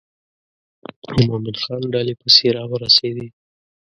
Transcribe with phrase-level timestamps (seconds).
[1.13, 3.27] د مومن خان ډلې پسې را ورسېدې.